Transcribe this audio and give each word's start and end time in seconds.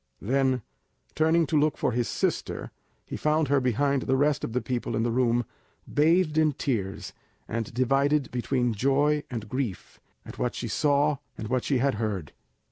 Then, 0.19 0.63
turning 1.13 1.45
to 1.45 1.59
look 1.59 1.77
for 1.77 1.91
his 1.91 2.07
sister, 2.07 2.71
he 3.05 3.15
found 3.15 3.49
her 3.49 3.59
behind 3.61 4.01
the 4.01 4.17
rest 4.17 4.43
of 4.43 4.51
the 4.51 4.59
people 4.59 4.95
in 4.95 5.03
the 5.03 5.11
room, 5.11 5.45
bathed 5.87 6.39
in 6.39 6.53
tears, 6.53 7.13
and 7.47 7.71
divided 7.71 8.31
between 8.31 8.73
joy 8.73 9.21
and 9.29 9.47
grief 9.47 9.99
at 10.25 10.39
what 10.39 10.55
she 10.55 10.67
saw 10.67 11.17
and 11.37 11.49
what 11.49 11.63
she 11.63 11.77
had 11.77 11.93
heard. 12.01 12.31